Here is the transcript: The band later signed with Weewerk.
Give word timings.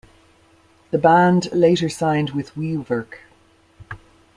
The 0.89 0.97
band 0.97 1.51
later 1.51 1.87
signed 1.87 2.31
with 2.31 2.55
Weewerk. 2.55 3.17